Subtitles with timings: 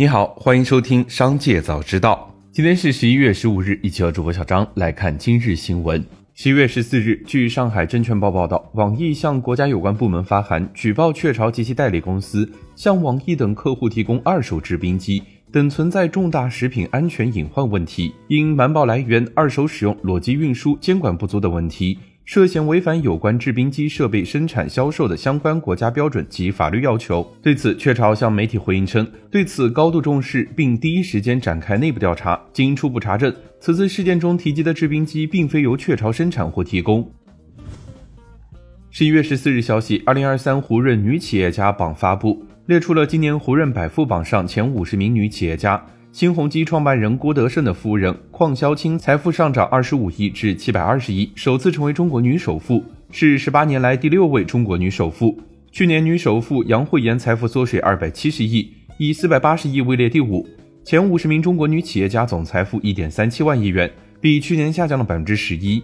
[0.00, 2.32] 你好，欢迎收听《商界早知道》。
[2.50, 6.02] 今天是十一月十五日，一起和主播小张来看今日新闻。
[6.32, 21.98] 十一月十四日，据上海证券报报道，网易向国家有关部门发函，举报雀巢及其代理公司向网易等客户提供二手制冰机等存在重大食品安全隐患问题，因瞒报来源、二手使用、裸机运输、监管不足等问题。
[22.32, 27.28] 涉嫌违反有关制冰机设备生产销售的相关国家标准及法律要求。
[27.42, 32.40] 对此，雀巢向媒体回应称，对此高度重视，并第一时间展开内部调查。
[32.52, 37.12] 经初步查证，此次事件中提及的制冰机并非由雀巢生产或提供。
[38.90, 45.84] 十一月十四日消息，二零二三胡润女企业家榜发布，列出了今年胡润百富榜上前五十名女企业家。
[46.12, 55.38] 新鸿基创办人郭德胜的夫人邝潇清财富上涨二十五亿至七百二十亿，首次成为中国女首富，是十八年来第六位中国女首富。
[55.70, 60.44] 去年女首富杨惠妍财富缩水二百七十亿，以四百八十亿位列第五。
[60.82, 63.88] 前五十名中国女企业家总财富一点三七万亿元，
[64.20, 65.80] 比去年下降了百分之十一。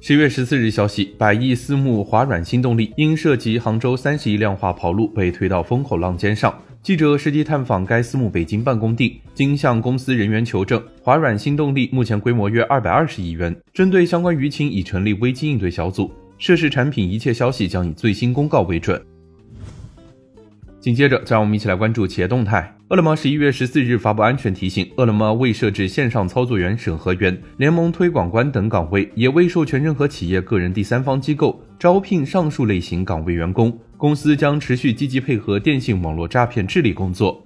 [0.00, 6.52] 十月十四日消息，百亿私募华软新动力因涉及杭州三十亿量化跑路，被推到风口浪尖上。
[6.82, 13.54] 记者实地探访该私募北京办公地，经向公司人员求证，华软新动力目前规模约二百二十亿元。
[13.72, 16.10] 针对相关舆情，已成立危机应对小组。
[16.38, 19.00] 涉事产品一切消息将以最新公告为准。
[20.80, 22.76] 紧接着，再让我们一起来关注企业动态。
[22.88, 33.72] 饿了么十一月十四日发布安全提醒，饿了么未设置线上操作员、审核员、联盟推广官等岗位，也未授权任何企业、个人、第三方机构招聘上述类型岗位员工。
[34.02, 37.40] 公司将持续积极配合电信网络诈骗治理工作。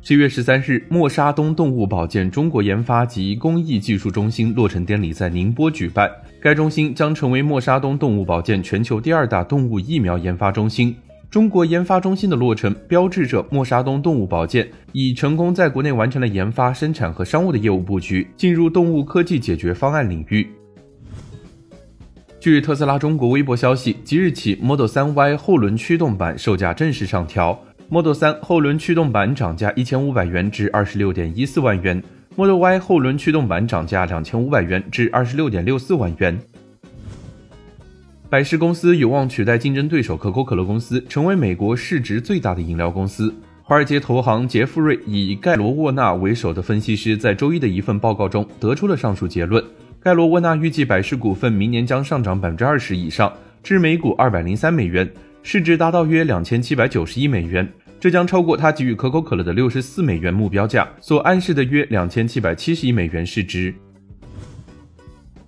[0.00, 6.10] 十月十三日，默沙东动物保健中国研发及工艺技术中心落成典礼在宁波举办。
[6.40, 10.92] 该中心将成为默沙东动物保健全球第二大动物疫苗研发中心。
[11.30, 20.48] 中国研发中心的落成，标志着默沙东动物保健已成功在国内完成了研发、生产和商务的业务布局，进入动物科技解决方案领域。
[22.42, 27.56] 据特斯拉中国微博消息，即日起，Model 3 Y 后轮驱动版售价正式上调。
[27.88, 32.02] Model 3后轮驱动版涨价一千五百元至二十六点一四万元
[32.34, 36.36] ，Model Y 后轮驱动版涨价两千五百元至二十六点六四万元。
[38.28, 43.32] 百事公司有望取代竞争对手可口可乐公司，成为美国市值最大的饮料公司。
[43.62, 49.64] 华尔街投行杰弗瑞以盖罗沃纳为首的分析师在周一的一份报告中得出了上述结论。
[50.04, 53.32] 盖罗沃纳预计百事股份明年将上涨百分之二十以上，
[53.62, 55.08] 至每股二百零三美元，
[55.44, 57.68] 市值达到约两千七百九十亿美元，
[58.00, 63.72] 这将超过他给予可口可乐的六十四美元目标价所暗示的约两千七百七十亿美元市值。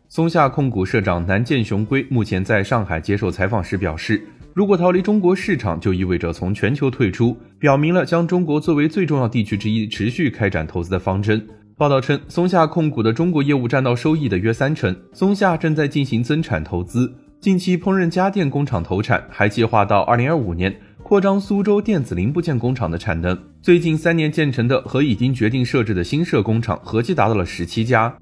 [0.09, 11.45] 松下控股社长南见雄龟目前在上海接受采访时表示，如果逃离中国市场，就意味着从全球退出，表明了将中国作为最重要地区之一持续开展投资的方针。
[11.77, 14.95] 报道称，松下控股的中国业务占到收益的约三成。
[15.13, 23.37] 松下正在进行增产投资，近期烹饪家电工厂投产，还计划到二零二五年扩张苏州电子零部件工厂的产能。
[23.61, 28.15] 最近三年建成的和已经决定设置的新设工厂合计达到了十七家。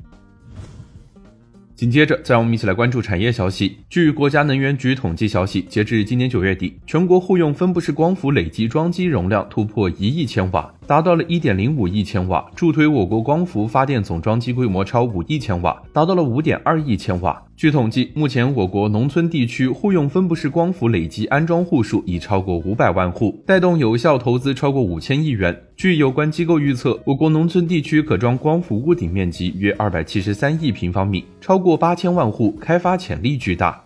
[1.74, 3.76] 紧接着，再让我们一起来关注产业消息。
[3.90, 10.72] 据国家能源局统计消息，截至今年九月底，全国户用分布式光伏累计装机容量突破一亿千瓦。
[10.92, 17.42] 达到了一点零五亿千瓦，助推我国光伏发电总装机规模超五亿千瓦，达到了五点二亿千瓦。
[17.56, 25.58] 据统计，目前我国农村地区户用分布式光伏累计安装户数已超过五百万户，带动有效投资超过五千亿元。
[25.78, 33.82] 据有关机构预测，我国农村地区可装光伏屋顶面积约二百七十三亿平方米，超过八千万户，开发潜力巨大。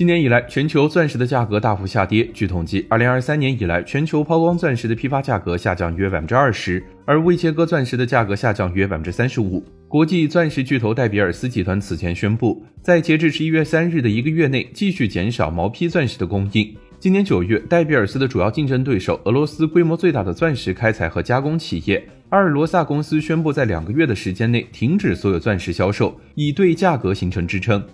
[0.00, 2.26] 今年以来，全球钻石的价格大幅下跌。
[2.32, 9.62] 据统计，二零二三年以来，全球抛光钻石的批发价格下降约百分之二十，而未切割钻石的价格下降约百分之三十五。
[9.88, 16.74] 国际钻石巨头戴比尔斯集团此前宣布，在截至十一月三日的一个月内，继续减少毛坯钻石的供应。
[16.98, 27.84] 今年九月，戴比尔斯的主要竞争对手俄罗斯规模最大的钻石开采和加工企业阿尔罗萨公司宣布，在两个月的时间内停止所有钻石销售，以对价格形成支撑。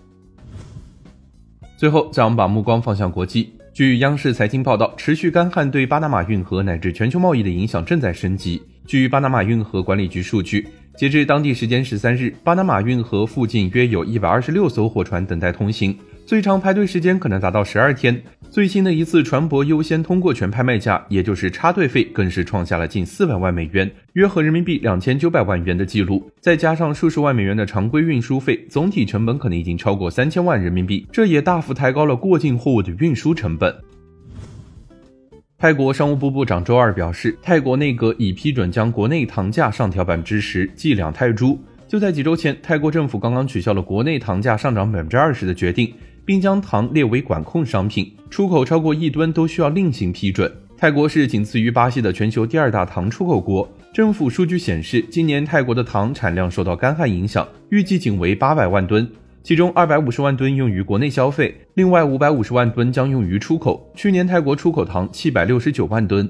[1.77, 3.53] 最后，再我们把目光放向国际。
[3.75, 8.63] 据央视财经报道，持续干旱对巴拿马运河乃至全球贸易的影响正在升级。
[8.87, 15.95] 据巴拿马运河管理局数据，截至当地时间十三日，巴拿马运河附近约有一百二十六艘货船等待通行。
[16.25, 18.19] 最长排队时间可能达到十二天。
[18.51, 26.31] 最新的一次船舶优先通过权拍卖价，也就是插队费，更是创下了近四百万美元，约合人民币两千九百万元的记录。
[26.41, 33.75] 再加上数十万美元的常规运输费，总体成本可能已经超过三千万人民币，这也大幅抬高了过境货物的运输成本。
[35.59, 41.59] 泰国商务部部长周二表示，泰国内阁已批准将国内糖价上调百分之十，计两泰铢。
[41.89, 45.91] 就在几周前，泰国政府刚刚取消了国内糖价上涨百分之二十的决定，
[46.27, 50.53] 并将糖列为管控商品，出口超过一吨都需要另行批准。
[50.77, 53.67] 泰国是仅次于巴西的全球第二大糖出口国。
[53.95, 59.11] 政府数据显示，今年泰国的糖产量受到干旱影响，预计仅为八百万吨。
[59.47, 63.89] 其中二百五十万吨用于国内消费，另外五百五十万吨将用于出口。
[63.95, 66.29] 去年泰国出口糖七百六十九万吨。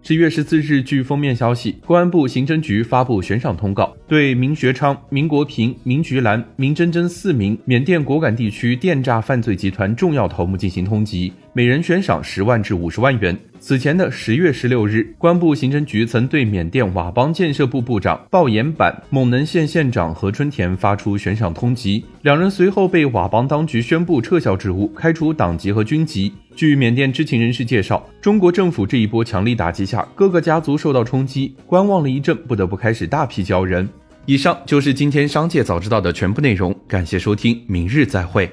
[0.00, 13.34] 十月十四日，据封面消息，公安部刑侦局发布悬赏通告，对明学昌、明国平、明菊兰、明珍珍四名缅甸果敢地区电诈犯罪集团重要头目进行通缉，每人悬赏十万至五十万元。
[13.58, 26.30] 此前的十月十六日，公安部刑侦局曾对缅甸佤邦建设部部长鲍延板、蒙能县县长何春田发出悬赏通缉，两人随后被佤邦当局宣布撤销职务、开除党籍和军籍。
[26.54, 33.88] 据缅甸知情人士介绍，中国政府这一波强力打击下，各个家族受到冲击，观望了一阵，不得不开始大批交人。
[34.26, 38.46] 以上就是今天商界早知道的全部内容，感谢收听，明日再会。